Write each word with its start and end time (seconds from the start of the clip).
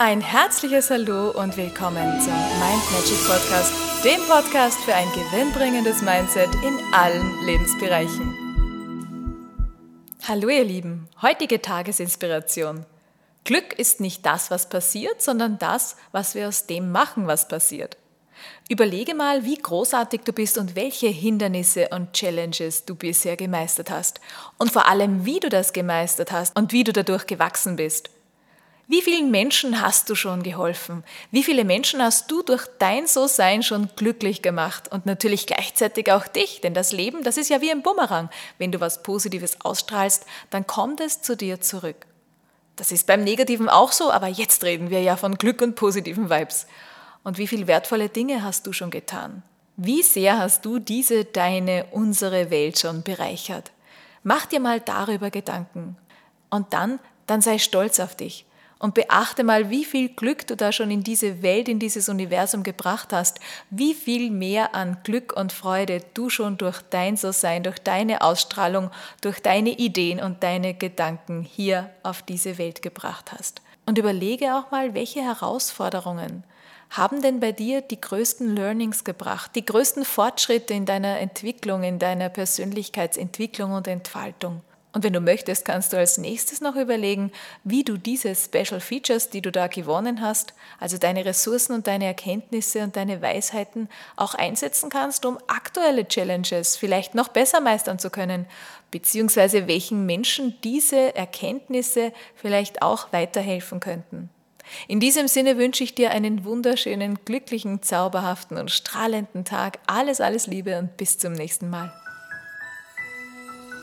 Ein 0.00 0.20
herzliches 0.20 0.90
Hallo 0.90 1.32
und 1.32 1.56
willkommen 1.56 2.20
zum 2.20 2.32
Mind 2.32 2.92
Magic 2.92 3.18
Podcast, 3.26 3.72
dem 4.04 4.20
Podcast 4.28 4.78
für 4.84 4.94
ein 4.94 5.08
gewinnbringendes 5.08 6.02
Mindset 6.02 6.54
in 6.64 6.78
allen 6.94 7.44
Lebensbereichen. 7.44 8.32
Hallo 10.22 10.50
ihr 10.50 10.62
Lieben, 10.62 11.08
heutige 11.20 11.60
Tagesinspiration. 11.60 12.86
Glück 13.42 13.76
ist 13.76 14.00
nicht 14.00 14.24
das, 14.24 14.52
was 14.52 14.68
passiert, 14.68 15.20
sondern 15.20 15.58
das, 15.58 15.96
was 16.12 16.36
wir 16.36 16.46
aus 16.46 16.66
dem 16.66 16.92
machen, 16.92 17.26
was 17.26 17.48
passiert. 17.48 17.96
Überlege 18.68 19.16
mal, 19.16 19.44
wie 19.44 19.58
großartig 19.58 20.20
du 20.20 20.32
bist 20.32 20.58
und 20.58 20.76
welche 20.76 21.08
Hindernisse 21.08 21.88
und 21.88 22.12
Challenges 22.12 22.84
du 22.84 22.94
bisher 22.94 23.36
gemeistert 23.36 23.90
hast. 23.90 24.20
Und 24.58 24.70
vor 24.70 24.86
allem, 24.86 25.24
wie 25.24 25.40
du 25.40 25.48
das 25.48 25.72
gemeistert 25.72 26.30
hast 26.30 26.56
und 26.56 26.70
wie 26.70 26.84
du 26.84 26.92
dadurch 26.92 27.26
gewachsen 27.26 27.74
bist. 27.74 28.10
Wie 28.90 29.02
vielen 29.02 29.30
Menschen 29.30 29.82
hast 29.82 30.08
du 30.08 30.14
schon 30.14 30.42
geholfen? 30.42 31.04
Wie 31.30 31.42
viele 31.42 31.66
Menschen 31.66 32.02
hast 32.02 32.30
du 32.30 32.42
durch 32.42 32.66
dein 32.78 33.06
So-Sein 33.06 33.62
schon 33.62 33.90
glücklich 33.96 34.40
gemacht? 34.40 34.90
Und 34.90 35.04
natürlich 35.04 35.46
gleichzeitig 35.46 36.10
auch 36.10 36.26
dich, 36.26 36.62
denn 36.62 36.72
das 36.72 36.90
Leben, 36.92 37.22
das 37.22 37.36
ist 37.36 37.50
ja 37.50 37.60
wie 37.60 37.70
ein 37.70 37.82
Bumerang. 37.82 38.30
Wenn 38.56 38.72
du 38.72 38.80
was 38.80 39.02
Positives 39.02 39.60
ausstrahlst, 39.60 40.24
dann 40.48 40.66
kommt 40.66 41.00
es 41.00 41.20
zu 41.20 41.36
dir 41.36 41.60
zurück. 41.60 42.06
Das 42.76 42.90
ist 42.90 43.06
beim 43.06 43.22
Negativen 43.24 43.68
auch 43.68 43.92
so, 43.92 44.10
aber 44.10 44.28
jetzt 44.28 44.64
reden 44.64 44.88
wir 44.88 45.02
ja 45.02 45.18
von 45.18 45.34
Glück 45.36 45.60
und 45.60 45.74
positiven 45.74 46.30
Vibes. 46.30 46.66
Und 47.24 47.36
wie 47.36 47.46
viele 47.46 47.66
wertvolle 47.66 48.08
Dinge 48.08 48.42
hast 48.42 48.66
du 48.66 48.72
schon 48.72 48.90
getan? 48.90 49.42
Wie 49.76 50.02
sehr 50.02 50.38
hast 50.38 50.64
du 50.64 50.78
diese, 50.78 51.26
deine, 51.26 51.84
unsere 51.90 52.50
Welt 52.50 52.78
schon 52.78 53.02
bereichert? 53.02 53.70
Mach 54.22 54.46
dir 54.46 54.60
mal 54.60 54.80
darüber 54.80 55.28
Gedanken. 55.28 55.98
Und 56.48 56.72
dann, 56.72 57.00
dann 57.26 57.42
sei 57.42 57.58
stolz 57.58 58.00
auf 58.00 58.16
dich 58.16 58.46
und 58.78 58.94
beachte 58.94 59.44
mal, 59.44 59.70
wie 59.70 59.84
viel 59.84 60.08
Glück 60.08 60.46
du 60.46 60.56
da 60.56 60.72
schon 60.72 60.90
in 60.90 61.02
diese 61.02 61.42
Welt, 61.42 61.68
in 61.68 61.78
dieses 61.78 62.08
Universum 62.08 62.62
gebracht 62.62 63.12
hast, 63.12 63.40
wie 63.70 63.94
viel 63.94 64.30
mehr 64.30 64.74
an 64.74 64.98
Glück 65.04 65.32
und 65.36 65.52
Freude 65.52 66.02
du 66.14 66.30
schon 66.30 66.58
durch 66.58 66.80
dein 66.90 67.16
So-Sein, 67.16 67.62
durch 67.62 67.78
deine 67.78 68.22
Ausstrahlung, 68.22 68.90
durch 69.20 69.40
deine 69.40 69.70
Ideen 69.70 70.20
und 70.20 70.42
deine 70.42 70.74
Gedanken 70.74 71.42
hier 71.42 71.90
auf 72.02 72.22
diese 72.22 72.58
Welt 72.58 72.82
gebracht 72.82 73.32
hast. 73.32 73.62
Und 73.86 73.98
überlege 73.98 74.54
auch 74.54 74.70
mal, 74.70 74.94
welche 74.94 75.22
Herausforderungen 75.22 76.44
haben 76.90 77.20
denn 77.20 77.40
bei 77.40 77.52
dir 77.52 77.82
die 77.82 78.00
größten 78.00 78.54
Learnings 78.54 79.04
gebracht, 79.04 79.52
die 79.54 79.64
größten 79.64 80.04
Fortschritte 80.04 80.74
in 80.74 80.86
deiner 80.86 81.18
Entwicklung, 81.18 81.82
in 81.82 81.98
deiner 81.98 82.28
Persönlichkeitsentwicklung 82.28 83.72
und 83.72 83.86
Entfaltung? 83.88 84.62
Und 84.92 85.04
wenn 85.04 85.12
du 85.12 85.20
möchtest, 85.20 85.66
kannst 85.66 85.92
du 85.92 85.98
als 85.98 86.16
nächstes 86.16 86.62
noch 86.62 86.74
überlegen, 86.74 87.30
wie 87.62 87.84
du 87.84 87.98
diese 87.98 88.34
Special 88.34 88.80
Features, 88.80 89.28
die 89.28 89.42
du 89.42 89.52
da 89.52 89.66
gewonnen 89.66 90.22
hast, 90.22 90.54
also 90.80 90.96
deine 90.96 91.24
Ressourcen 91.26 91.74
und 91.74 91.86
deine 91.86 92.06
Erkenntnisse 92.06 92.82
und 92.82 92.96
deine 92.96 93.20
Weisheiten 93.20 93.88
auch 94.16 94.34
einsetzen 94.34 94.88
kannst, 94.88 95.26
um 95.26 95.38
aktuelle 95.46 96.08
Challenges 96.08 96.76
vielleicht 96.76 97.14
noch 97.14 97.28
besser 97.28 97.60
meistern 97.60 97.98
zu 97.98 98.08
können, 98.08 98.46
beziehungsweise 98.90 99.68
welchen 99.68 100.06
Menschen 100.06 100.56
diese 100.64 101.14
Erkenntnisse 101.14 102.12
vielleicht 102.34 102.80
auch 102.80 103.12
weiterhelfen 103.12 103.80
könnten. 103.80 104.30
In 104.86 105.00
diesem 105.00 105.28
Sinne 105.28 105.58
wünsche 105.58 105.84
ich 105.84 105.94
dir 105.94 106.10
einen 106.10 106.44
wunderschönen, 106.44 107.18
glücklichen, 107.24 107.82
zauberhaften 107.82 108.56
und 108.56 108.70
strahlenden 108.70 109.44
Tag. 109.44 109.78
Alles, 109.86 110.20
alles 110.20 110.46
Liebe 110.46 110.78
und 110.78 110.96
bis 110.96 111.18
zum 111.18 111.32
nächsten 111.32 111.70
Mal. 111.70 111.92